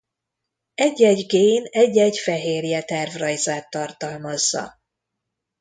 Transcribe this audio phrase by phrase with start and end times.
[0.73, 4.79] Egy-egy gén egy-egy fehérje tervrajzát tartalmazza.